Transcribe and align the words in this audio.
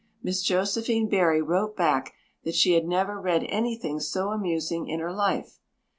Miss 0.23 0.41
Josephine 0.41 1.07
Barry 1.09 1.43
wrote 1.43 1.77
back 1.77 2.15
that 2.43 2.55
she 2.55 2.71
had 2.73 2.87
never 2.87 3.21
read 3.21 3.43
anything 3.49 3.99
so 3.99 4.31
amusing 4.31 4.87
in 4.87 4.99
her 4.99 5.13
life. 5.13 5.59